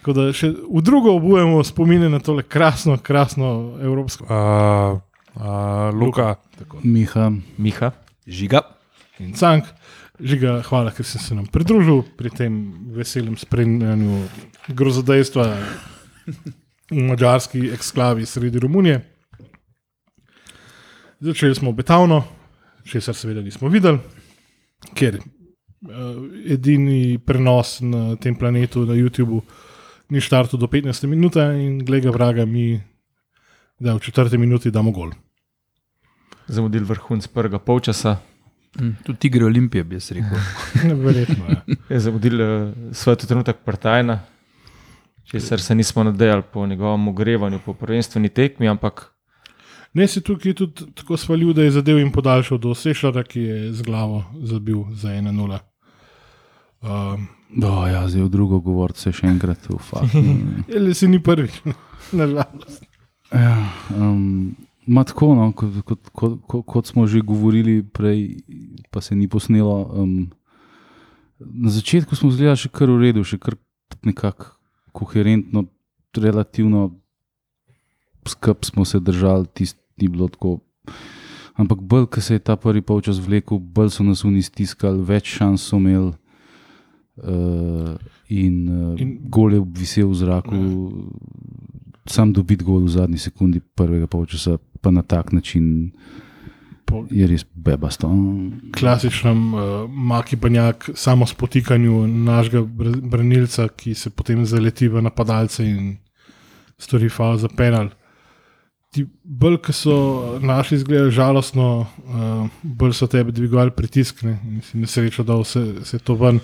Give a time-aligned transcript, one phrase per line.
[0.00, 4.24] Tako da še v drugo obujemo spomine na tole krasno, krasno evropsko.
[4.24, 4.96] Uh,
[5.36, 6.38] uh, Luka,
[6.80, 7.28] Miha,
[7.60, 7.92] Miha,
[8.24, 8.62] žiga.
[9.20, 9.68] In cank,
[10.16, 12.56] žiga, hvala, ker si se nam pridružil pri tem
[12.96, 14.22] veselem spremljanju
[14.72, 15.46] grozodejstva
[16.96, 19.02] v mačarski eksklavi sredi Romunije.
[21.20, 22.24] Začeli smo obetavno,
[22.88, 24.00] česar seveda nismo videli,
[24.96, 25.26] ker uh,
[26.48, 29.44] edini prenos na tem planetu, na YouTubu,
[30.10, 32.80] ni štartil do 15 minut in glede vraga, mi
[33.78, 35.12] da v četrti minuti damo gol.
[36.46, 38.16] Zamudil vrhunc prvega polčasa.
[38.78, 40.38] Hm, tudi igre Olimpije, bi jaz rekel.
[41.06, 41.62] Verjetno je.
[41.66, 41.76] Ja.
[41.88, 44.20] Je zamudil uh, svoj trenutek partajna,
[45.24, 49.10] česar se nismo nadejali po njegovem ogrevanju, po prvenstveni tekmi, ampak
[49.94, 53.72] Ne si tukaj tudi tako svalil, da je zadev in podaljšal do Sešljara, ki je
[53.72, 55.58] z glavo zabil za 1-0.
[56.80, 57.26] Um,
[57.58, 59.66] Oh, ja, zdaj v drugo govoriti se še enkrat.
[59.66, 61.50] Ali si ni prvi,
[62.14, 62.84] nažalost.
[63.34, 63.56] ja,
[63.96, 64.54] um,
[64.86, 68.44] ma tako, no, kot, kot, kot, kot, kot smo že govorili prej,
[68.94, 69.82] pa se ni posnelo.
[69.90, 70.30] Um,
[71.40, 73.58] na začetku smo zgledali še kar v redu, še kar
[74.06, 74.54] nekako
[74.94, 75.66] koherentno,
[76.14, 76.90] relativno
[78.28, 80.58] skrb smo se držali, tisti ni bilo tako.
[81.58, 85.34] Ampak bolj, ko se je ta prvi polčas vlekel, bolj so nas oni stiskali, več
[85.36, 86.14] šans so imeli.
[87.20, 90.58] Uh, in, uh, In- gol je visel v zraku,
[92.06, 95.92] sam dobiti gol v zadnji sekundi prvega polčasa, pa na tak način
[96.84, 98.08] Po je res bebasto.
[98.74, 105.62] klasičnem uh, maki banjak, samo spotikanju našega br- branilca, ki se potem zaleti v napadalce
[105.64, 105.96] in
[106.78, 107.90] stori faul za penal.
[108.90, 109.94] Ti bolj, ki so
[110.42, 115.84] našli izgled žalostno, uh, bolj so tebe dvigovali pritisk ne, in si nesrečo, da vse
[115.84, 116.40] se to ven,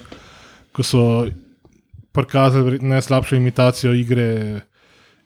[0.77, 1.03] ko so
[2.13, 4.61] prikazali najslabšo imitacijo igre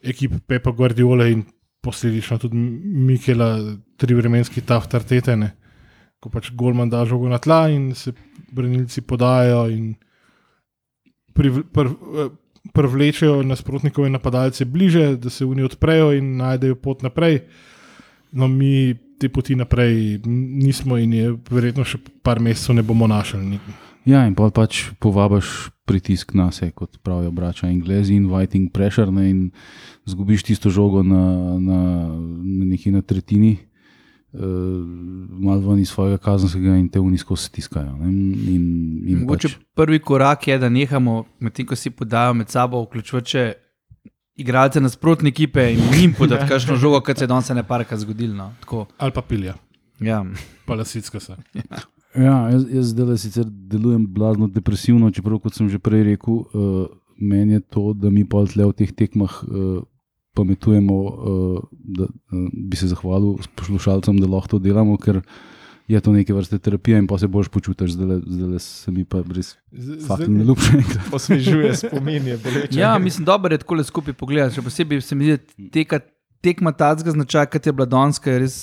[0.02, 1.42] ekipe Pepa Guardiola in
[1.82, 3.56] posledično tudi Mikela,
[3.98, 5.50] tri vremenski taftartetene
[6.20, 8.12] ko pač Golman da žogo na tla in se
[8.52, 9.94] branilci podajajo in
[11.34, 12.30] priv- pr- eh,
[12.76, 17.40] privlečejo nasprotnikove napadalce bliže, da se v njih odprejo in najdejo pot naprej.
[18.32, 23.58] No, mi te poti naprej nismo in je verjetno še par mesecev ne bomo našli.
[24.08, 29.26] Ja, in pa pač povabiš pritisk na sebe, kot pravijo brača Anglezi, inviting pressure, ne,
[29.30, 29.40] in
[30.08, 31.20] zgubiš tisto žogo na,
[31.60, 31.78] na,
[32.08, 33.58] na neki na tretjini,
[34.32, 34.40] uh,
[35.40, 37.96] malo ven iz svojega kazenskega in te unisko stiskajo.
[38.00, 38.08] Ne,
[38.48, 38.64] in,
[39.06, 43.28] in Mogoče pač, prvi korak je, da nehamo, medtem ko si podajo med sabo, vključujoč
[43.28, 43.44] še
[44.40, 48.34] igralce nasprotne ekipe in njim podati kakšno žogo, kot se je danes ne parka zgodilo.
[48.34, 48.52] No.
[48.60, 49.54] Tako, Ali pa pilja,
[50.00, 50.24] Ja.
[50.64, 51.36] pa lasicka se.
[51.54, 51.82] ja,
[52.14, 56.88] jaz, jaz zdaj sicer delujem blazno depresivno, čeprav kot sem že prej rekel, uh,
[57.20, 59.42] meni je to, da mi pa tle v teh tekmah.
[59.46, 59.80] Uh,
[60.30, 65.18] Pametujemo, uh, da uh, bi se zahvalil poslušalcem, da lahko to delamo, ker
[65.90, 69.56] je to neke vrste terapija in pa se boš počutiš, da se mi pa res
[70.28, 70.82] ne ljubše.
[71.12, 72.78] osvežuje spomin, je boleče.
[72.78, 74.54] ja, mislim, dobro je tako le skupaj pogledati.
[74.54, 76.00] Še posebej se mi zdi, da teka,
[76.46, 78.56] tekma tacga značaja, kot je bila Donska, je res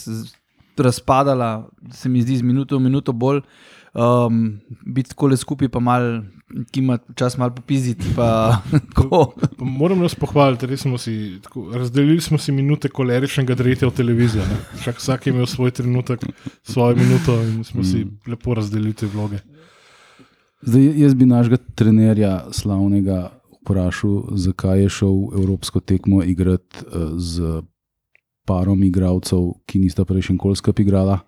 [0.83, 3.41] razpadala, se mi zdi z minuto v minuto bolj.
[3.97, 6.21] Um, biti tako le skupaj, pa malo,
[6.71, 8.05] ki ima čas malo popiziti.
[8.15, 8.61] Pa.
[9.57, 13.95] Pa Moram nas pohvaliti, res smo si tako, razdelili smo si minute koleričnega dretja v
[13.97, 14.43] televizijo.
[14.85, 16.25] vsak je imel svoj trenutek,
[16.63, 19.39] svojo minuto in smo si lepo razdelili te vloge.
[20.61, 27.61] Zdaj, jaz bi našega trenerja slavnega vprašal, zakaj je šel evropsko tekmo igrati uh, z
[28.47, 31.19] parom igralcev, ki nista prejšnji kol skupaj igrala.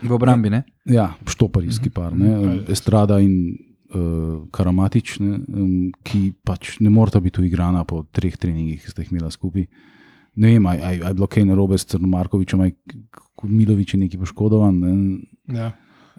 [0.00, 0.62] V obrambi, ne?
[0.88, 2.30] Ja, štoparijski par, ne?
[2.32, 2.62] Mhm.
[2.72, 3.52] Estrada in
[3.92, 5.42] uh, Karamatič, ne?
[5.52, 9.68] Um, ki pač ne morata biti uigrana po treh treningih, ki sta jih imela skupaj.
[10.40, 12.74] Ne vem, ali je bilo kaj narobe s Crnomarkovičem, ali
[13.42, 14.76] Milovič je neki poškodovan.
[14.78, 14.92] Ne?
[15.58, 15.72] Ja,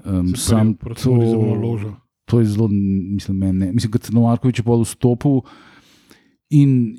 [0.06, 1.16] Um, sam to,
[2.26, 3.72] to je zelo, mislim, meni ne.
[3.72, 5.42] Mislim, da je Markovič pol vstopil
[6.50, 6.96] in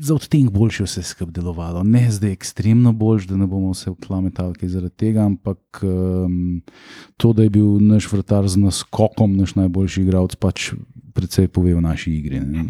[0.00, 1.82] za odtenek boljše vse skupaj delovalo.
[1.82, 6.62] Ne zdaj ekstremno boljš, da ne bomo vse vklametali zaradi tega, ampak um,
[7.16, 10.72] to, da je bil naš vrtar z naskokom, naš najboljši igralec, pač
[11.14, 12.40] predvsej pove o naši igri.
[12.40, 12.64] Ne?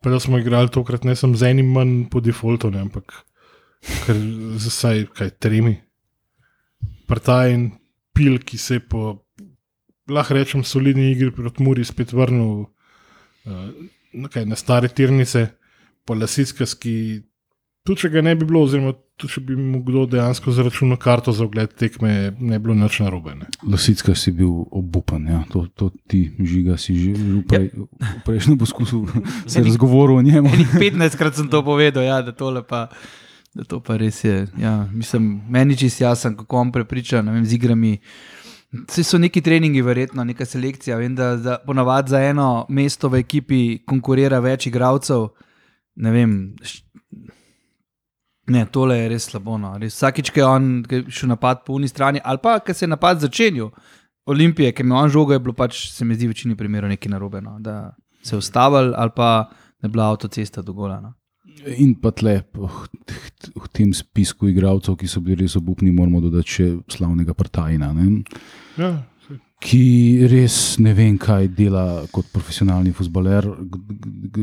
[0.00, 3.12] Pa da smo igrali tokrat ne samo z enim manj po defaultu, ne, ampak
[4.60, 5.76] z vsaj kaj tremi.
[7.08, 7.70] Prtaj in
[8.16, 9.24] pil, ki se je po,
[10.08, 13.68] lahko rečem, solidni igri proti Muri spet vrnil uh,
[14.14, 15.46] na, stare tirnice,
[16.06, 16.94] po Lasickas, ki
[17.84, 21.34] tudi če ga ne bi bilo, oziroma tu, če bi mu kdo dejansko zaračunal karto
[21.36, 23.34] za ogled tekme, ne bi bilo nič narobe.
[23.38, 23.50] Ne.
[23.68, 25.42] Lasicka si bil obupan, ja.
[25.52, 29.04] to, to ti žiga si že v, prej, v prejšnjem poskusu
[29.52, 30.54] se razgovoril o njemu.
[30.56, 32.88] Enih 15 krat sem to povedal, ja, da, tole pa,
[33.54, 34.46] da to pa res je.
[34.58, 37.98] Ja, mislim, meni čist jasen, kako on prepriča ne vem, z igrami.
[38.74, 40.96] Vse so neki treningi, verjetno, neka selekcija.
[40.98, 45.28] Vem, da, da ponavadi za eno mesto v ekipi konkurira več igralcev.
[45.96, 46.54] Ne vem.
[48.50, 49.56] Ne, tole je res slabo.
[49.60, 49.72] No.
[49.80, 52.74] Res, vsakič, ko je on ko je šel napad po uni strani, ali pa ko
[52.74, 53.70] se je napad začenil,
[54.26, 56.88] Olimpije, ki je imel on žogo, je bilo pač, se mi zdi, v večini primerov
[56.92, 57.40] nekaj narobe.
[57.44, 57.58] No.
[57.60, 59.48] Da se je ustavil, ali pa
[59.80, 61.00] da je bila avtocesta do gola.
[61.00, 61.14] No.
[61.76, 66.68] In pa tle, v tem spisku igralcev, ki so bili res obupni, moramo dodati še
[66.90, 68.24] slavnega Partajna, ne?
[68.80, 68.90] Ja.
[69.64, 69.82] Ki
[70.28, 73.46] res ne vem, kaj dela kot profesionalni futbaler,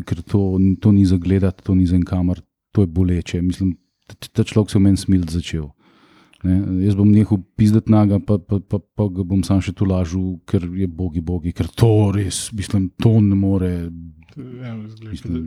[0.01, 0.41] ker to,
[0.81, 2.41] to ni za gledati, to ni za en kamer,
[2.73, 3.41] to je boleče.
[3.41, 3.75] Mislim,
[4.07, 5.69] ta- ta človek se v meni smil začel.
[6.41, 6.55] Ne?
[6.81, 10.39] Jaz bom nehal pizdati naga, pa, pa, pa, pa ga bom sam še tu lažil,
[10.43, 13.69] ker je bogi, bogi, ker to res, mislim, to ne more.
[14.31, 14.73] Ja,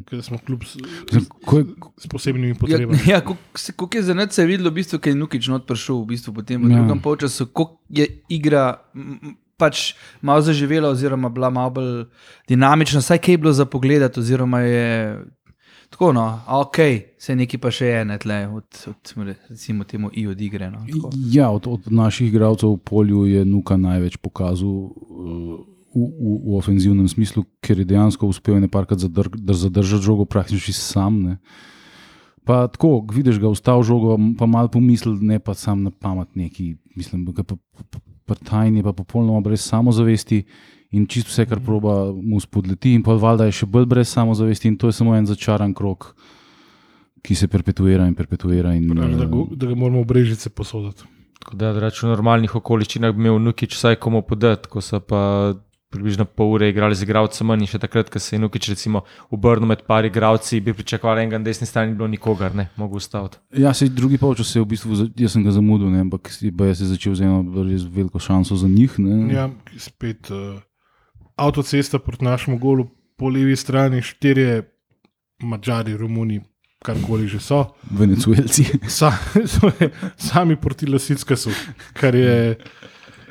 [0.07, 0.77] da smo kljub s,
[1.11, 1.21] je,
[1.99, 2.99] s posebnimi Ja, potrebami.
[3.09, 6.13] ja, kako je za nas se videlo, v bistvu, kaj je Nukič not prišel, v
[6.13, 6.79] bistvu potem v Ja.
[6.79, 8.77] drugem polčasu, kako je igra
[9.65, 11.95] pač malo zaživela, oziroma bila malo bolj
[12.49, 14.85] dinamična, vsaj kaj je bilo za pogled, oziroma je
[15.95, 16.77] tako, no, ok,
[17.19, 19.13] se nekaj pa še je, ne tle, od, od
[19.49, 20.67] recimo temu i od igre.
[20.73, 21.13] No, tako.
[21.31, 25.61] Ja, od, od naših igralcev v polju je Nuka največ pokazal uh,
[25.95, 31.23] v, v, v ofenzivnem smislu, ker je dejansko uspel nekajkrat zadr, zadržati žogo praktično sam.
[31.23, 31.37] Ne.
[32.45, 36.75] Pa tako, vidiš ga, vstal žogo, pa malo pomisli, ne pa sam na pamet neki.
[36.99, 40.45] Mislim, da pa, pa, pa tajni, pa popolnoma brez samozavesti.
[40.95, 44.71] In čisto vse, kar proba, mu spodleti, in pa valjda je še bolj brez samozavesti,
[44.71, 46.13] in to je samo en začaran krok,
[47.25, 48.75] ki se perpetuira in perpetuira.
[48.79, 51.09] In, Pravi, Da, go, da ga moramo v brežice posoditi.
[51.43, 55.01] Tako da, da reč, v normalnih okoliščinah bi imel Nukič vsaj komu podati, ko so
[55.03, 55.21] pa
[55.95, 59.05] približno pol ure igrali z igralcem manj in še takrat, ko se je Nukič recimo
[59.31, 62.99] obrnil med par igralci, bi pričakovali enega na desni strani, ni bilo nikogar, ne, mogel
[62.99, 63.39] ustaviti.
[63.57, 66.75] Ja, se drugi polčas je v bistvu, jaz sem ga zamudil, ne, ampak si- baje
[66.75, 68.99] se je začel z eno res veliko šanso za njih.
[68.99, 69.33] Ne.
[69.35, 69.49] Ja,
[69.79, 70.59] spet uh,
[71.37, 74.63] avtocesta proti našemu golu, po levi strani štirje,
[75.43, 76.41] mačari, romuni,
[76.85, 77.65] karkoli že so.
[77.91, 78.65] Venezuelci.
[78.89, 79.13] Sa,
[80.29, 81.51] sami proti lasicka so,
[81.95, 82.57] kar je.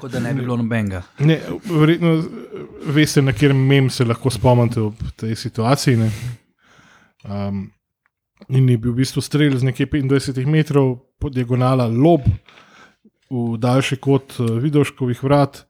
[0.03, 0.99] Kot da ne bi bilo nobenega.
[1.23, 5.99] Ne, verjetno eh, veste, na katerem mem se lahko spomnite ob tej situaciji.
[6.01, 6.09] Ne?
[7.23, 7.65] Um,
[8.51, 12.27] in je bil v bistvu strelj z nekaj 25 metrov po diagonala lob
[13.31, 15.63] v daljši kot uh, Vidoškovih vrat.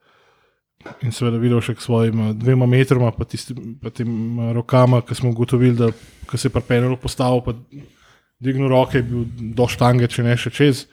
[1.03, 5.01] In seveda videl še k svojim eh, dvema metroma, pa, tistim, pa tem eh, rokama,
[5.05, 5.91] ki smo ugotovili, da
[6.27, 7.53] ko se je pripeljal postavil, pa
[8.43, 10.87] dvignil roke, je bil do štange, če ne še čez,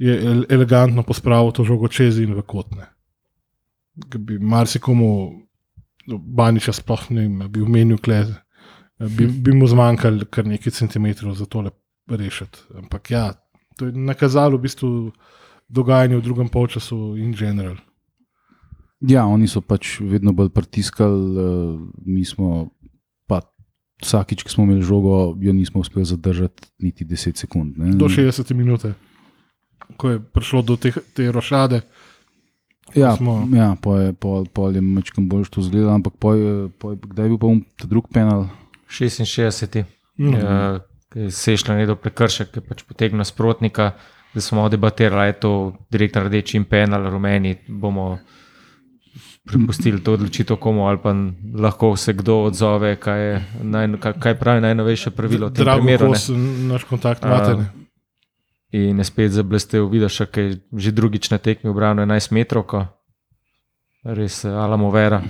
[0.00, 2.88] je el- elegantno pospravil to žogo čez in v kotne.
[4.08, 5.08] Ki bi marsikomu,
[6.08, 8.32] no, Baniča sploh ne vem, bi omenil klez,
[8.96, 11.74] bi, bi mu zmanjkalo kar nekaj centimetrov za tole
[12.08, 12.64] rešiti.
[12.80, 13.34] Ampak ja,
[13.76, 14.90] to je nakazalo v bistvu
[15.68, 17.76] dogajanje v drugem polčasu in general.
[19.00, 22.68] Ja, oni so pač vedno bolj pritiskali, uh, mi smo
[23.28, 23.40] pa
[24.02, 27.78] vsakič, ko smo imeli žogo, jo nismo uspeli zadržati niti 10 sekund.
[27.80, 27.94] Ne.
[27.96, 28.92] Do 60 minute,
[29.96, 31.80] ko je prišlo do te, te rošade.
[32.94, 36.96] Ja, smo- ja pol je, pol, pol je mečkam bolj to zgledal, ampak pol, pol,
[36.96, 38.48] kdaj je bil pa um, ta drug penal?
[38.90, 39.84] 66.
[40.18, 40.34] Mm.
[41.10, 43.92] Ki je Sešljan je do prekršek, ki pač potegnil nasprotnika,
[44.34, 45.52] da smo debatirali, ali je to
[45.90, 47.56] direktno rdeči in penal, rumeni.
[47.68, 48.18] Bomo
[49.46, 51.14] prepustili to odločitev komu, ali pa
[51.54, 53.88] lahko se kdo odzove, kaj, je naj,
[54.20, 55.50] kaj, pravi najnovejše pravilo.
[55.50, 56.12] Drago, primeru,
[56.68, 57.79] naš kontakt imate.
[58.70, 62.70] In je spet zablestev, vidiš, ki je že drugič na tekmi obrano 11 metrov,
[64.04, 65.22] res eh, Alamo Vera.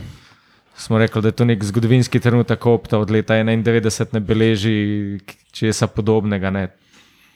[0.76, 5.20] Smo rekli, da je to nek zgodovinski trenutek, opta od leta 91 ne beleži
[5.52, 6.50] česa podobnega.
[6.50, 6.68] Ne.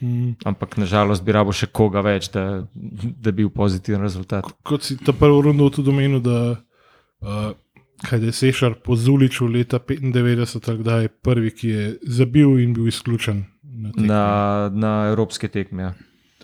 [0.01, 0.31] Mm.
[0.45, 4.49] Ampak nažalost bi rabo še koga več, da, da bi bil pozitiven rezultat.
[4.65, 7.53] Kot si ta prvo rundo tudi omenil, da uh,
[8.01, 12.59] kaj da je Sešar po Zuliču leta 95, ali kdaj je prvi, ki je zabil
[12.59, 13.45] in bil izključen.
[13.75, 14.07] Na tekmi.
[14.07, 15.83] Na, na evropske tekme.
[15.83, 15.93] Ja.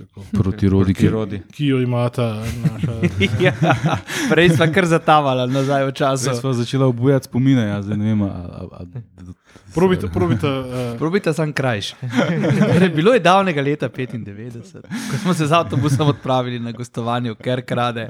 [0.02, 0.26] Tako.
[0.42, 1.42] proti Rodi, Proti ki Rodi.
[1.52, 2.92] Ki jo imata naša.
[3.46, 3.54] ja,
[4.30, 6.24] prej smo kar zatavala nazaj v času.
[6.24, 8.22] Zdaj smo začeli obujati spomine, ja, zdaj ne vem.
[8.22, 8.86] A, a, a,
[9.74, 10.48] Probite, probite.
[10.72, 11.94] Uh, Probite sam krajš.
[12.74, 14.82] Torej, bilo je davnega leta 95,
[15.12, 18.10] ko smo se z avtobusom odpravili na gostovanje v Kerkrade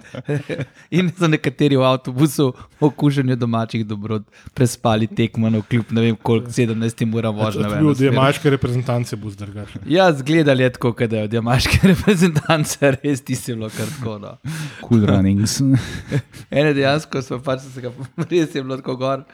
[0.91, 4.21] in so nekateri v avtobusu v okuženju domačih dobrot
[4.53, 7.63] prespali tekmo na kljub ne vem koliko 17 ura vožnje.
[7.63, 8.13] to v je bil eno od smer.
[8.13, 9.69] jamaške reprezentance, bo zdrgaš.
[9.87, 14.17] Ja, zgledali je tako, da je od jamaške reprezentance res ti se bilo kar tako.
[14.21, 14.35] No.
[14.87, 15.59] cool runnings.
[16.51, 17.93] Ene dejansko so pač se ga
[18.31, 19.25] res je bilo tako gor.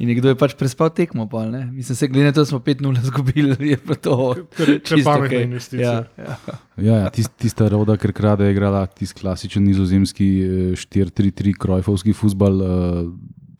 [0.00, 1.66] In nekdo je pač prespal tekmo, pol, ne?
[1.68, 4.14] mislim, se glede na to, da smo 5-0 izgubili, je pa to
[4.56, 5.42] kar čisto pametna okej.
[5.44, 5.90] investicija.
[5.92, 6.36] Ja, ja.
[6.80, 12.16] Ja, ja tist, tista roda, ker krade je igrala tisti klasičen nizozemski eh, 4-3-3 krojfovski
[12.16, 13.12] futbal, uh,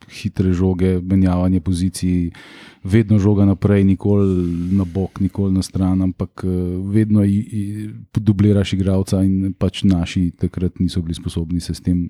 [0.09, 2.31] hitre žoge, menjavanje pozicij,
[2.83, 4.25] vedno žoga naprej, nikoli
[4.71, 6.51] na bok, nikoli na stran, ampak uh,
[6.89, 7.21] vedno
[8.13, 12.09] dubliraš igralca in pač naši takrat niso bili sposobni se s tem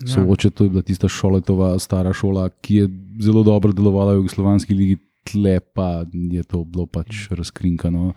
[0.00, 0.06] Ja.
[0.06, 0.56] soočati.
[0.56, 2.88] To je bila tista šoletova stara šola, ki je
[3.20, 8.12] zelo dobro delovala v Jugoslovanski ligi, tle pa je to bilo pač razkrinkano.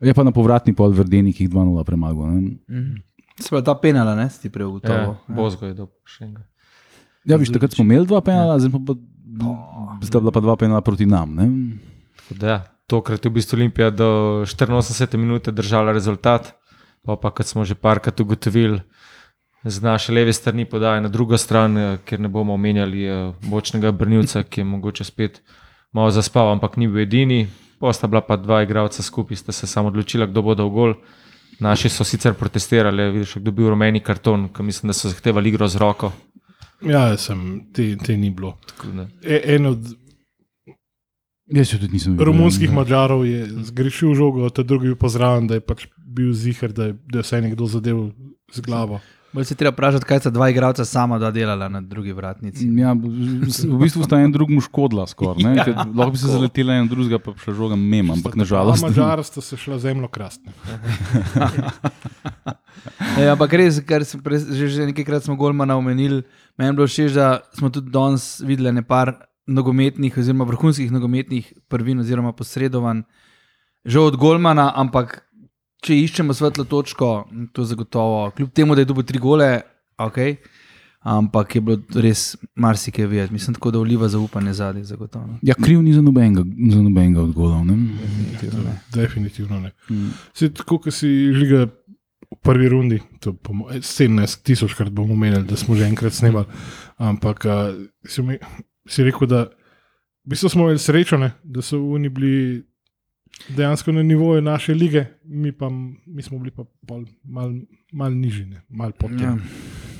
[0.00, 2.26] Je pa na povratni pol vrdenih 2-0 premagal.
[2.34, 2.40] ne.
[2.70, 2.94] Mhm.
[3.40, 5.14] Se pa ta penala, ne, si ti prej Ja, ugotovil.
[5.28, 6.46] Bozgo je dobil še enega.
[7.24, 8.94] Ja, viš, takrat smo imeli dva penala, zdaj pa, pa,
[10.04, 11.36] zdaj bila pa dva penala proti nam.
[12.30, 14.08] Da, ja, tokrat je v bistvu Olimpija do
[14.44, 16.52] 84 minut držala rezultat,
[17.04, 18.82] pa, pa kot smo že parkrat ugotovili,
[19.64, 23.92] z naše leve strani podaja na drugo stran, eh, ker ne bomo omenjali eh, bočnega
[23.92, 25.40] brnilca, ki je mogoče spet
[25.92, 27.46] malo zaspal, ampak ni bil edini.
[27.80, 30.94] Posta bila pa dva igralca skupaj, sta se samo odločila, kdo bo dal gol.
[31.60, 35.48] Naši so sicer protestirali, vidiš, kdo je bil rumeni karton, ki mislim, da so zahtevali
[35.48, 36.12] igro z roko.
[36.84, 38.56] Ja, sem, te, te ni bilo.
[38.66, 38.88] Tako
[39.22, 39.94] E, en od
[41.46, 42.24] Jaz jo tudi nisem videl.
[42.24, 46.84] romunskih mačarov je zgrešil žogo, ta drugi je pozraven, da je pač bil zihar, da
[46.88, 47.98] je, da je vse nekdo zadev
[48.52, 49.00] z glavo.
[49.34, 52.68] Bolj se treba vprašati, kaj sta dva igralca sama dva delala na drugi vratnici.
[52.78, 55.42] Ja, v bistvu sta en drugemu škodila skoraj.
[55.42, 58.86] ne, ker Lahko bi se zaletela en drugega, pa šla žoga mem, ampak nažalost.
[58.86, 60.54] Mačar sta se šla zemljo krastne.
[63.18, 66.22] Ja, ampak res, kar sem prej, že, že nekajkrat smo Golmana omenili,
[66.58, 69.14] meni je bilo všeč, da smo tudi danes videli nekaj
[69.46, 73.04] nogometnih, oziroma vrhunskih nogometnih prvin, oziroma posredovanj,
[73.86, 75.23] že od Golmana, ampak
[75.84, 77.12] če iščemo svetlo točko,
[77.52, 79.48] to zagotovo, kljub temu, da je dobil tri gole,
[80.00, 80.20] ok.
[81.04, 85.36] Ampak je bilo res marsikaj videti, mislim, tako da vliva zaupanje zadnji, zagotovo.
[85.44, 87.66] Ja, kriv ni za nobenega, za nobenega od golov.
[87.66, 87.76] ne.
[88.94, 89.72] Definitivno ne.
[89.90, 90.14] Mm.
[90.32, 95.56] Se tako, kot si žiga v prvi rundi, to bomo 17 tisočkrat bomo omenili, da
[95.60, 96.46] smo že enkrat snemali.
[96.96, 97.76] Ampak uh,
[98.08, 98.38] si, mi,
[98.88, 99.44] si rekel, da
[100.24, 102.64] v bistvu smo imeli srečo, ne, da so oni bili
[103.48, 105.68] dejansko na nivoju naše lige, mi pa
[106.06, 107.52] mi smo bili pa pol mal,
[107.92, 109.40] mal nižji, ne, mal pod tem.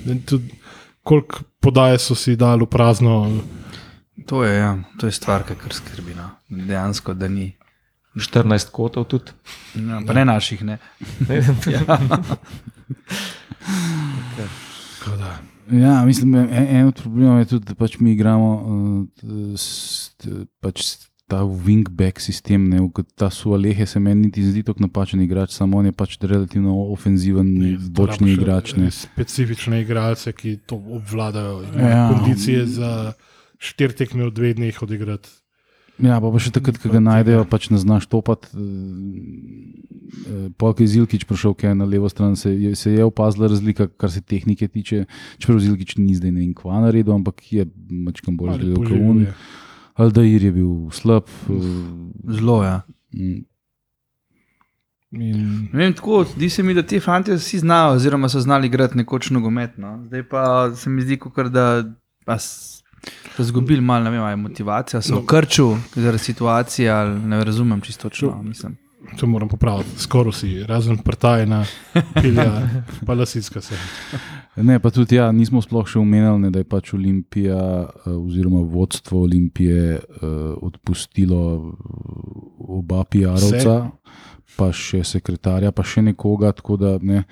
[0.05, 0.13] Ja.
[0.13, 0.39] Ja.
[1.03, 3.41] Koliko podaje so si dali v prazno,
[4.25, 6.15] To je, ja, to je stvar, ki kar skrbi.
[6.15, 6.29] No.
[6.49, 7.51] Dejansko, da ni.
[8.15, 9.31] 14 kotov tudi.
[9.75, 10.77] Ja, pa ne naših, ne.
[11.67, 11.99] ja.
[15.71, 20.45] Ja, mislim, en, en od problemov je tudi, da pač mi igramo uh, s, t-
[20.61, 20.85] pač
[21.27, 22.69] ta wingback sistem.
[22.69, 22.79] Ne,
[23.15, 27.47] ta Sualehe se meni niti zdi tako napačen igrač, samo on je pač relativno ofenziven,
[27.89, 28.73] bočni rabiš, igrač.
[28.73, 28.91] eh, Ne.
[28.91, 31.73] Specifične igralce, ki to obvladajo, Ja.
[31.73, 33.13] imajo kondicije za
[33.57, 35.29] štiri tekme v dveh dneh odigrati.
[35.95, 38.51] Ja, pa, pa še takrat, ko ga najdejo, pač ne znaš topati.
[40.53, 44.11] Polk je Zilkič prišel kaj na levo stran, se je, se je opazila razlika, kar
[44.11, 45.05] se tehnike tiče.
[45.37, 49.25] Čeprav Zilkič ni zdaj ne vem kva naredil, ampak je mačkam bolj gledal kot on.
[49.95, 51.23] Aldair je bil slab.
[51.49, 52.81] eh, Zelo, ja.
[53.13, 53.45] mm,
[55.11, 58.67] In Ne Vem, tako, zdi se mi, da ti fanti vsi znajo, oziroma so znali
[58.67, 59.77] igrati nekoč nogomet.
[59.77, 60.03] No.
[60.07, 61.83] Zdaj pa se mi zdi, kakor da
[63.35, 67.43] so izgubili malo, ne vem, ali je motivacija, so v krču zaradi situacije, ali ne
[67.43, 68.41] razumem čisto točno.
[68.43, 68.77] Mislim.
[69.19, 71.65] To moram popraviti, skoraj vsi, razen prtajna,
[72.21, 72.47] pilja,
[73.05, 73.75] pa lasitska se.
[74.55, 78.63] Ne, pa tudi ja, nismo sploh še omenjali, ne, da je pač Olimpija eh, oziroma
[78.63, 80.29] vodstvo Olimpije uh,
[80.63, 81.91] odpustilo eh,
[82.79, 83.75] oba PR-ovca,
[84.55, 87.25] pa še sekretarja, pa še nekoga, tako da ne,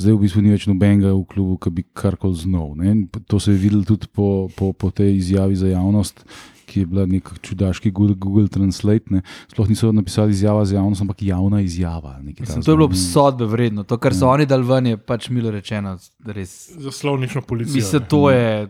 [0.00, 2.72] zdaj v bistvu ni več nobenega v klubu, ki bi karkoli znal.
[2.80, 2.96] ne.
[3.28, 6.24] To se je videlo tudi po, po, po tej izjavi za javnost,
[6.70, 9.10] ki je bila nek čudaški Google, Google Translate.
[9.10, 9.20] Ne.
[9.48, 12.18] Sploh niso napisali izjava za javnost, ampak javna izjava.
[12.20, 12.96] nekaj Mislim, to je bilo ne.
[12.96, 13.82] sodbe vredno.
[13.84, 14.30] To, kar so Ja.
[14.30, 15.96] oni dal ven, je pač milo rečeno.
[16.26, 16.70] Res.
[16.78, 17.74] Za slovnično policijo.
[17.74, 18.08] Mislim, ne.
[18.08, 18.68] to je.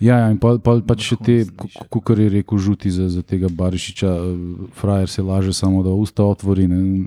[0.00, 1.46] Ja, ja, in pa, pa, pa še te,
[1.88, 4.38] kot je rekel, žuti za, za tega Barišiča, eh,
[4.72, 6.66] frajer se laže samo, da usta otvori.
[6.66, 7.06] Ne.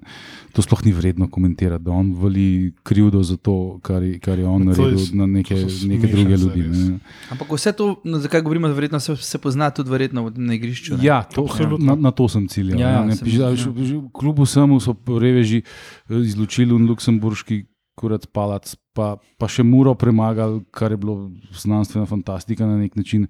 [0.52, 2.46] To sploh ni vredno komentirati, da on vali
[2.82, 6.36] krivdo za to, kar je, kar je on je naredil s- na neke, neke druge
[6.38, 6.62] ljudi.
[6.64, 7.00] Ne.
[7.30, 10.96] Ampak vse to, no, zakaj govorimo, verjetno se, se pozna tudi verjetno na igrišču.
[10.96, 11.04] ne?
[11.04, 11.86] Ja, to, Absolutno.
[11.86, 12.80] na, na to sem ciljal.
[12.80, 13.50] Ja, Ja, ja, ja, sem- ja.
[13.50, 14.02] ja.
[14.12, 20.62] Kljub vsemu so reveži eh, izločili un luksemburški kurat palac, pa, pa še muro premagali,
[20.76, 23.28] kar je bilo znanstvena fantastika na nek način.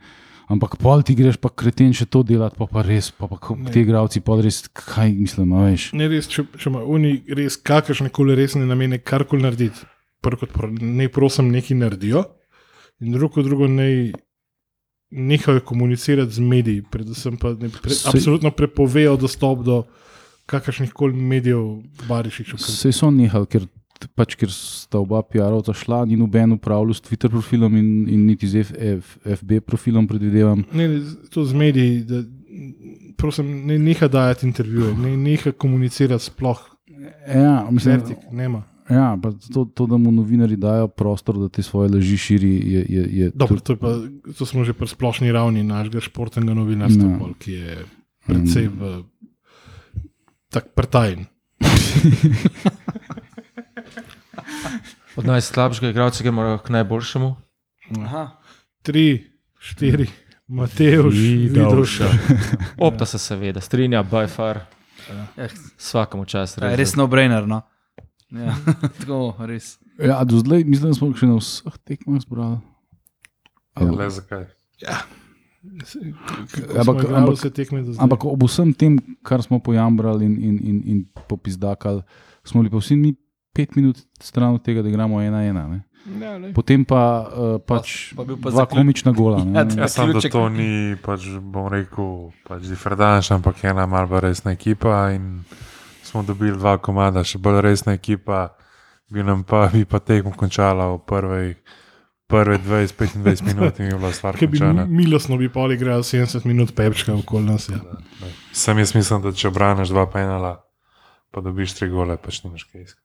[0.51, 3.39] Ampak pol ti greš pa kreten še to delati, pa, pa res, pa, pa
[3.74, 5.88] ti igravci pa res, kaj mislim, a veš.
[5.98, 9.88] Ne, res, če, če ima oni res kakršne koli resne namene, karkoli narediti,
[10.22, 12.27] prvo kot prvo, ne prosim, nekaj naredijo,
[13.01, 14.13] in drugo drugo, ne
[15.15, 19.84] nehajo komunicirati z mediji, predvsem pa ne pre, Saj- absolutno prepovejo dostop do
[20.45, 22.60] kakršnih koli medijev, barišičev.
[22.62, 23.65] Vse so nehali, ker,
[24.15, 28.47] pač, ker sta oba PR-ovca šla, ni noben upravljal s Twitter profilom in, in niti
[28.47, 30.65] z F, F, FB profilom, predvidevam.
[30.75, 32.21] Ne, ne, to z mediji, da
[33.17, 36.61] prosim, ne neha dajati intervjuje, ne neha komunicirati sploh.
[37.27, 38.63] Ja, mislim, Vertik, nema.
[38.89, 39.17] Ja,
[39.53, 42.85] to, to, da mu novinari dajo prostor, da te svoje laži širi, je.
[42.89, 43.95] je, je Dobro, to, je pa,
[44.37, 47.31] to smo že pri splošni ravni našega športnega novinarstva, No.
[47.39, 47.85] ki je
[48.27, 49.03] precej v,
[50.53, 51.25] tak prtajen.
[55.15, 57.36] Od najslabšega igralca gremo k najboljšemu.
[58.00, 58.24] Aha.
[58.81, 59.24] Tri,
[59.57, 60.07] štiri,
[60.48, 61.15] Mateoš,
[61.48, 62.10] Vidovša.
[62.77, 64.60] Opta se seveda, strinja, by far,
[65.38, 66.57] Eh, vsakemu čas.
[66.57, 67.45] je res no-brainer.
[67.45, 67.62] No?
[68.31, 68.55] Ja,
[68.98, 69.77] tako, res.
[69.98, 72.57] Ja, do zdaj mislim, da smo še na vseh tekmah zbrali.
[73.75, 73.86] Ja.
[73.88, 74.45] Le zakaj?
[76.72, 77.98] Ampak- Ampak, ampak-.
[77.98, 82.01] Ampak ob vsem tem, kar smo pojambrali in, in, in, in popizdakali,
[82.43, 83.13] smo bili pa vsi mi
[83.55, 85.63] pet minut stran od tega, da igramo ena ena.
[85.65, 85.79] Ne?
[86.17, 86.51] Ja, lej.
[86.53, 89.39] Potem pa, uh, pač pa bil pa dva zaključ- komična gola.
[89.47, 89.65] Ja, Ne?
[89.75, 90.31] da Zaključek.
[90.31, 92.12] to ni, pač, bom rekel,
[92.43, 95.12] pač diferdanš, ampak ena malce bolj resna ekipa.
[95.12, 95.41] In
[96.03, 98.51] smo dobili dva komada, še bolj resna ekipa,
[99.07, 101.47] bi nam pa, bi pa tekmo končala v prvej,
[102.27, 104.85] prve 20-25 minut in je bila stvar Ker bi končana.
[104.85, 107.65] milostno bi pol igral 70 minut pepčka okoli nas.
[107.67, 107.81] Ja.
[108.51, 110.62] Sam jaz mislim, da če obraniš dva penala,
[111.29, 113.04] pa dobiš tri gole, pač nimaš kaj iskati.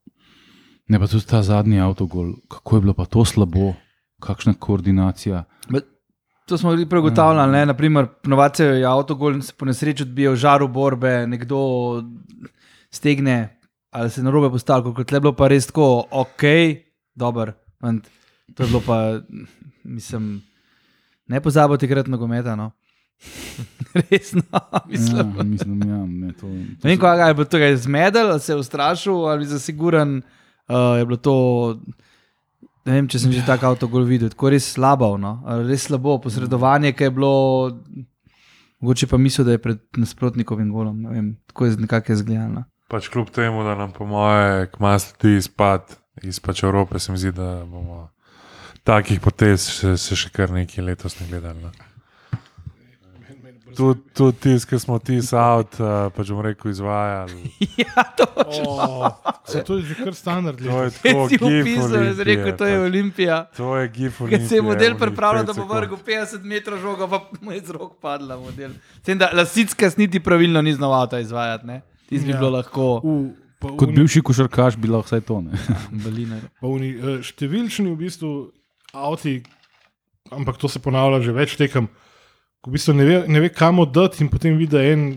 [0.90, 3.72] Ne, pa tudi ta zadnji avtogol, kako je bilo pa to slabo,
[4.20, 5.44] kakšna koordinacija.
[6.50, 7.52] To smo bili pregotavljali.
[7.52, 7.66] Ne?
[7.66, 11.60] Naprimer, ponovadi je avtogol, se po nesreči odbije v žaru borbe, nekdo
[12.90, 16.42] stegne ali se na robe postavlja, kot je bilo pa res tako, ok,
[17.14, 17.52] dober.
[17.80, 18.06] fant.
[18.54, 19.20] To je bilo pa,
[19.84, 20.42] mislim,
[21.26, 22.56] ne pozabite krat nogometa.
[22.56, 22.70] No.
[24.10, 24.42] Resno,
[24.86, 25.34] mislim.
[25.36, 28.56] Ja, mislim, ja, ne, to, to Ne vem, kaj je bilo tega zmedel, se je
[28.56, 30.22] ustrašil, ali za siguran.
[30.70, 31.34] Uh, je bilo to,
[32.86, 35.40] ne vem, če sem že tako avtogol videl, tako res slabo, no?
[35.42, 37.32] Ali res slabo posredovanje, ki je bilo,
[38.78, 42.64] mogoče pa mislil, da je pred nasprotnikovim golom, ne vem, tako je nekako izgledano.
[42.90, 47.18] Pač kljub temu, da nam po moje kmas tudi izpad iz pač Evrope, se mi
[47.18, 48.08] zdi, da bomo
[48.86, 51.66] takih potez še, še kar nekaj letos ne gledali.
[51.66, 51.89] Ne.
[53.76, 57.50] Tudi tud tisti, ki smo ti out, uh, pač bom rekel, izvajali.
[57.84, 58.26] ja, to
[58.66, 59.10] Oh,
[59.46, 60.58] se to je že kar standard.
[60.58, 62.86] To je tako, upisal, jaz Olimpije, rekel, to je pač.
[62.86, 63.36] Olimpija.
[63.56, 64.18] To je gif.
[64.28, 67.70] Ker se je model pripravljal, da bo vrgel 50 metrov žogo, pa mu je z
[67.70, 68.70] rok padla model.
[69.00, 71.80] Sem da lasicka niti pravilno ni znal avto izvajati, ne?
[72.08, 72.38] Tisti bi Ja.
[72.38, 73.02] bilo lahko.
[73.58, 75.42] Pa Kot oni- bivši košarkaš bi lahko vsaj to.
[76.60, 78.50] Pa oni, eh, številčni v bistvu
[78.90, 79.42] avti,
[80.30, 81.88] ampak to se ponavlja že več tekem,
[82.66, 85.14] v bistvu ne ve, ne ve kam oddati in potem vidi, da en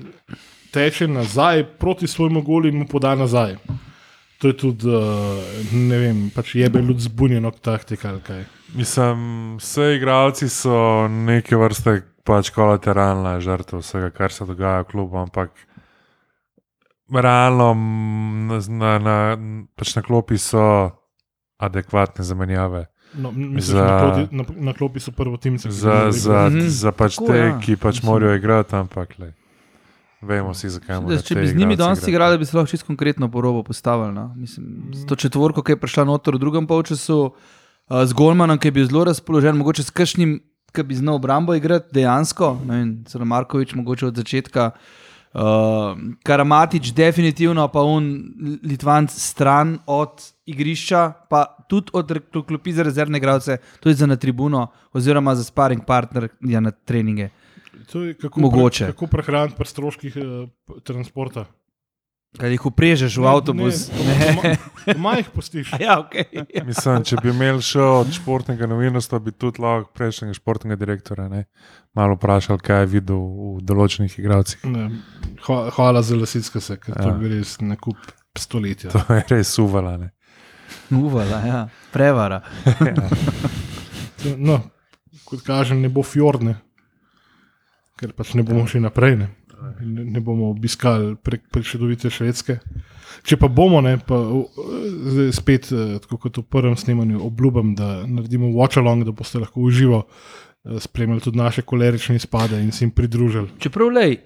[0.73, 3.58] teče nazaj proti svojemu golu in mu poda nazaj.
[4.41, 8.43] To je tudi, eh, ne vem, pač jebe ljudi zbunjeno taktika ali kaj.
[8.75, 15.17] Mislim, vse igravci so neke vrste pač kolateralna žrtev vsega, kar se dogaja v klubu,
[15.17, 15.51] ampak
[17.13, 19.17] realno na, na, na,
[19.75, 20.91] pač na klopi so
[21.60, 22.88] adekvatne zamenjave.
[23.15, 25.71] No, mislim, Za- na, kloti, na, na klopi so prvo timce.
[25.71, 26.67] Za, za, Mhm.
[26.67, 27.60] za pač Tako, te, ja.
[27.60, 29.34] ki pač morajo igrati, ampak le.
[30.21, 31.21] Vemo si, zakaj morajo.
[31.21, 34.13] Če bi z njimi danes igrali, bi se lahko čisto konkretno po robu postavili.
[34.13, 34.34] No?
[34.36, 34.65] Mislim,
[35.06, 37.34] to četvorko, ki je prišla noter v drugem polčasu,
[37.86, 40.39] uh, z Golmanom, ki je bil zelo razpoložen, mogoče s kakšnim,
[40.71, 44.71] ki bi znal obrambo igrati dejansko, ne vem, Markovič, mogoče od začetka.
[44.71, 44.80] Uh,
[46.24, 52.12] Karamatič, definitivno pa un Litvanc stran od igrišča, pa tudi od
[52.48, 57.30] klopi za rezervne igralce, tudi za na tribuno, oziroma za sparing partner ja, na treninge.
[57.91, 58.86] To je kako Mogoče.
[58.86, 60.48] Pre, kako prehraniti pri stroških eh,
[60.84, 61.46] transporta.
[62.34, 63.84] Kaj jih uprežeš v avtobus?
[63.93, 64.52] Ne, doma,
[64.88, 65.69] doma jih postiš.
[65.69, 66.26] A Ja, okay.
[66.65, 71.43] Mislim, če bi imeli še od športnega novinarstva, bi tudi lahko prejšnjega športnega direktora ne,
[71.93, 74.65] malo vprašali, kaj je videl v določenih igralcih.
[74.65, 74.88] Ne,
[75.46, 77.08] hva- Hvala za lasitske se, ker to Ja.
[77.08, 78.02] je bil res nakup
[78.34, 78.89] stoletja.
[78.89, 79.93] To je res uvala.
[80.00, 80.10] Ne.
[80.89, 81.62] Uvala, ja.
[81.93, 82.41] prevara.
[84.38, 84.58] No,
[85.24, 86.58] kot kažem, ne bo fjordne,
[87.96, 89.17] ker pač ne bomo šli naprej.
[89.19, 89.28] Ne,
[89.86, 92.58] ne, ne bomo obiskali prek prečudovite švedske.
[93.24, 94.17] Če pa bomo, ne, pa
[95.13, 99.39] zdaj spet, eh, tako kot v prvem snemanju, obljubim, da naredimo watch along, da boste
[99.39, 103.54] lahko uživo eh, spremljali tudi naše kolerične izpade in se jim pridružili.
[103.60, 104.17] Čeprav, lej,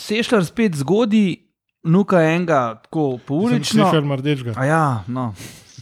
[0.00, 1.26] sešljar spet zgodi,
[1.84, 3.84] nuka enega tako poulično.
[3.84, 4.54] Slišal mrdečega.
[4.56, 5.34] A ja, no.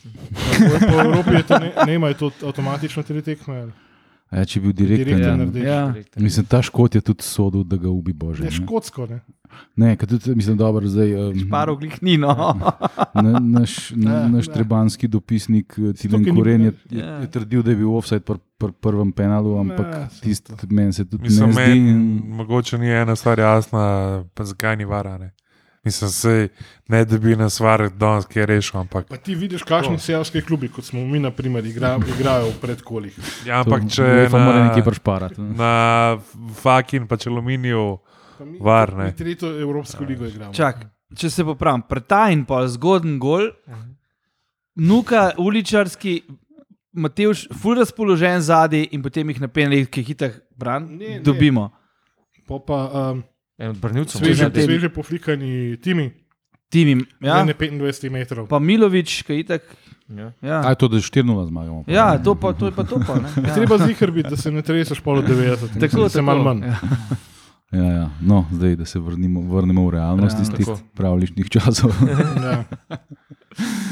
[0.91, 3.61] Po Evropi ne, ne imajo to avtomatično tri tekme.
[3.61, 3.73] ali?
[4.33, 5.37] Ja, če bi bil direktor, Direktor ja.
[5.37, 5.61] naredi.
[5.63, 5.81] Ja.
[6.19, 8.45] Mislim, ta škot je tudi sodel, da ga ubi Bože.
[8.45, 9.19] Je škotsko, ne?
[9.77, 11.11] Ne, ker tudi, mislim, dobro, zdaj.
[11.27, 12.33] Um, Paro glih ni, no.
[13.15, 14.55] na, naš, na, naš ne.
[14.55, 17.19] trebanski dopisnik eh, ni- Koren je, je, Ja.
[17.19, 21.23] je trdil, da je bil offside pri pr prvem penalu, ampak tisti meni se tudi
[21.23, 21.61] Mislim, ne zdi.
[21.61, 23.85] men, in- mogoče ni ena stvar jasna,
[24.33, 25.35] pa zakaj ni varane.
[25.85, 26.49] Mislim, se
[26.89, 30.69] ne da bi nas var danes kaj rešil, ampak, Pa ti vidiš, kakšni seljski klubi,
[30.69, 33.17] kot smo mi, na primer, igra, igrajo v predkolih.
[33.49, 35.41] ja, ampak če UEFA mora na, nekaj prešparati.
[35.41, 35.55] ne.
[35.55, 35.73] na
[36.55, 37.99] Fakin pa če aluminiju,
[38.39, 39.05] Pa mi- Var, ne.
[39.05, 40.55] Mi tretjo Evropsko ligo igramo.
[40.55, 43.51] Čak, če se popravim, preta in pa zgoden gol,
[44.77, 46.23] nuka uličarski,
[46.95, 51.21] Matevž, ful razpoložen zadaj in potem jih na penalih, ki jih hitah bran, Ne, ne.
[51.21, 51.71] dobimo.
[52.45, 52.79] Pa pa
[53.11, 53.23] um,
[53.63, 54.19] En od brnilcev.
[54.19, 56.11] sveže, te- sveže poflikani timi,
[56.69, 57.37] Timim, ja.
[57.39, 57.45] ja?
[57.45, 58.47] ne 25 metrov.
[58.47, 59.63] Pa Milovič, ki je itak.
[60.09, 60.33] Ja.
[60.41, 60.59] A Ja.
[60.67, 61.85] je to, da 4-0 zmagamo?
[61.85, 61.93] pa?
[61.93, 62.97] Ja, to, pa, to je pa to.
[62.99, 63.29] Pa, ne.
[63.39, 63.55] Je ja.
[63.55, 65.79] treba zihar biti, da se ne treseš pol od 90.
[65.79, 66.65] Tako, se malo manj.
[66.65, 66.77] Ja.
[67.73, 68.07] Ja, ja.
[68.21, 70.57] No, zdaj, da se vrnimo, vrnemo v realnost iz Realnost.
[70.57, 71.93] tistih pravličnih časov.
[72.43, 72.65] Ja.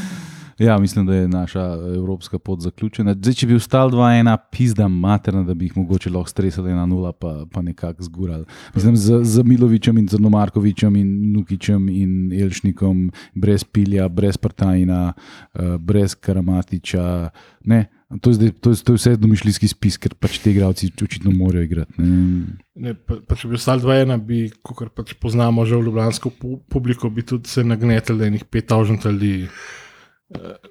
[0.60, 1.64] ja, mislim, da je naša
[1.96, 3.14] evropska pot zaključena.
[3.14, 7.12] Zdaj, če bi ostal 2-1, pizda materna, da bi jih mogoče lahko stresali na nula,
[7.12, 8.44] pa, pa nekako zgurali.
[8.74, 15.76] Mislim, z, z Milovičem in Zrnomarkovičem in Nukičem in Elšnikom, brez Pilja, brez Partajna, uh,
[15.80, 17.30] brez Karamatiča.
[17.64, 17.86] Ne,
[18.20, 21.30] to, je zdaj, to, je, to je vse domišljijski spis, ker pač te igravci očitno
[21.30, 22.02] morajo igrati.
[22.02, 22.56] Ne.
[22.74, 26.58] Ne, pa, pa če bi ostal 2-1, bi, kot pač poznamo že v Ljubljansko pu-
[26.68, 29.79] publiko, bi tudi se nagnetili, enih 5000 ljudi eh,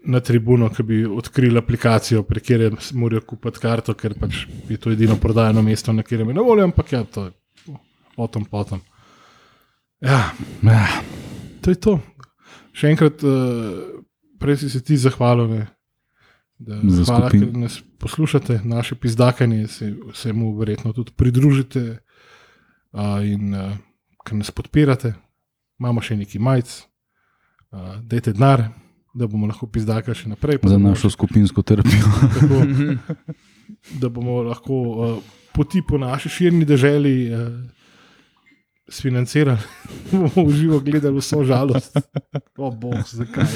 [0.03, 4.93] na tribuno, ki bi odkrili aplikacijo, prek kjer morajo kupiti karto, ker pač je to
[4.95, 7.33] edino prodajno mesto, na katerem je na voljo, ampak ja, to je
[8.15, 8.79] potom, potom.
[10.01, 10.31] Ja,
[10.63, 10.87] Ja,
[11.61, 11.97] to je to.
[12.75, 13.99] Še enkrat, uh,
[14.39, 15.51] prej si se ti zahvalil.
[15.51, 15.63] Ne?
[16.59, 21.83] Da, Za hvala, ker nas poslušate, naše pizdakanje, se, se mu verjetno tudi pridružite
[22.91, 23.75] uh, in uh,
[24.27, 25.13] ker nas podpirate.
[25.79, 26.73] Imamo še neki majc,
[27.71, 28.67] uh, dajte denar,
[29.19, 30.61] da bomo lahko pizdakali še naprej.
[30.63, 32.07] za našo skupinsko terapijo.
[32.39, 32.61] tako,
[34.01, 35.17] da bomo lahko uh,
[35.53, 37.49] poti po naši širni deželi uh,
[38.89, 39.59] sfinancirali,
[40.11, 41.99] da bomo v živo gledali vso žalost.
[42.57, 43.51] O, bog, zakaj?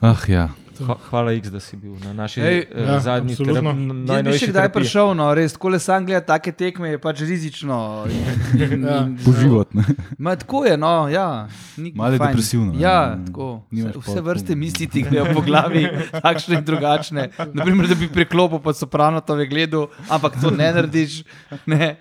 [0.00, 0.48] Ah, ja.
[0.74, 3.64] Hva- Hvala, X, da si bil na naši Ej, eh, ja, zadnji terap-
[4.06, 4.72] Jaz bi še kdaj terapiji.
[4.74, 8.06] prišel, no, res, ko le sam gledam take tekme, je pač rizično.
[8.06, 8.98] In, Ja.
[8.98, 9.72] in, Poživati.
[9.72, 9.84] ne.
[10.18, 11.48] Ma, tako je, no, ja.
[11.94, 12.28] Malo je fajn.
[12.28, 13.26] depresivno, Ja, ne.
[13.26, 13.62] tako.
[13.70, 15.84] Vse, vse vrste misli ti grejo po glavi,
[16.22, 17.22] takšne in drugačne.
[17.52, 21.22] Naprimer, da bi preklopil pa sopranotove gledal, ampak to ne narediš.
[21.66, 21.96] Ne.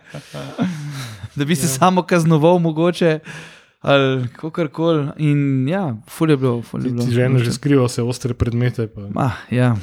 [1.33, 1.69] Da bi se ja.
[1.71, 3.19] samo kaznoval, mogoče.
[3.81, 5.07] Ali kako koli.
[5.17, 6.61] In ja, ful je bilo.
[6.61, 7.05] Ful je Ti, bilo.
[7.05, 8.85] ti žene že skrivajo vse ostre predmete.
[8.87, 9.75] Pa, Ma, ja,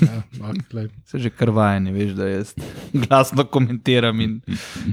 [0.00, 0.22] ja,
[0.70, 0.88] glej.
[1.04, 2.54] se že krvajanje, veš, da jaz
[2.92, 4.20] glasno komentiram.
[4.20, 4.40] In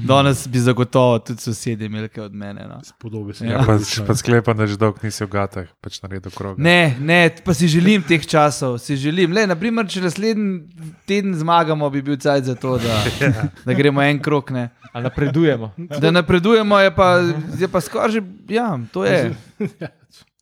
[0.06, 2.66] danes bi zagotovo tudi sosedje imeli kaj od mene.
[2.68, 2.82] No.
[2.84, 3.46] Spodobi se.
[3.46, 3.52] Ja.
[3.52, 6.58] ja, pa, pa sklepam, da že dolgo nisi v gatah, pač naredil krog.
[6.60, 9.30] Ne, ne, pa si želim teh časov, si želim.
[9.32, 10.66] Le, naprimer, če naslednji
[11.06, 12.98] teden zmagamo, bi bil cajt za to, da,
[13.66, 14.50] da gremo en krok.
[14.52, 14.70] Ne.
[14.92, 15.72] Ali napredujemo?
[16.02, 17.22] Da napredujemo, je pa,
[17.60, 19.36] je pa skoraj že, ja, to je.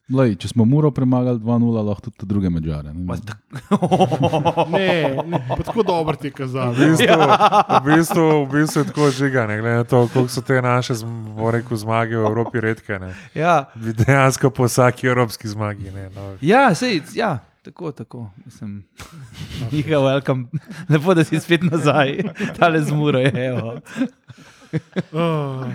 [0.08, 2.93] Lej, če smo Muro premagali 2-0, lahko tudi druge medžare.
[2.96, 3.04] Ne?
[4.72, 7.17] Ne, ne, pa tako dobro ti je V bistvu,
[7.67, 10.96] v, bistvu, v bistvu je tako žigane, glede na to, koliko so te naše
[11.52, 13.00] rekel, zmage v Evropi redke.
[13.00, 13.12] Ne.
[13.36, 15.91] Ja, Bi Dejansko po vsaki evropski zmagi.
[15.91, 16.38] Ne, no.
[16.41, 17.39] ja, sej, ja.
[17.67, 18.32] Tako, tako.
[18.46, 18.84] Mislim,
[19.72, 20.48] Njihov welcome.
[20.89, 22.24] Lepo, da si spet nazaj,
[22.56, 23.32] tale zmuro je.
[23.36, 23.80] Evo.
[25.12, 25.67] Oh,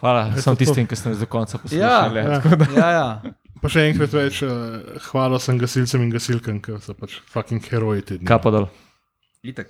[0.00, 2.18] Hvala vsem tistim, ki ste nas do konca Ja, poslušali.
[2.18, 2.40] ja.
[2.76, 3.34] ja, ja.
[3.60, 8.02] Pa še enkrat več, uh, hvala sem gasilcem in gasilkam, ki so pač fucking heroji.
[8.02, 8.24] te dni.
[8.26, 8.68] Kapo dol.
[9.44, 9.68] Itak.